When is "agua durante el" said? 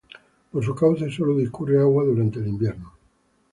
1.79-2.47